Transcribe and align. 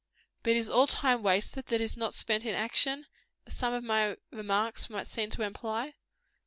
But 0.41 0.53
is 0.55 0.67
all 0.67 0.87
time 0.87 1.21
wasted 1.21 1.67
that 1.67 1.79
is 1.79 1.95
not 1.95 2.15
spent 2.15 2.43
in 2.43 2.55
action, 2.55 3.05
as 3.45 3.55
some 3.55 3.71
of 3.75 3.83
my 3.83 4.17
remarks 4.31 4.89
might 4.89 5.05
seem 5.05 5.29
to 5.29 5.43
imply? 5.43 5.93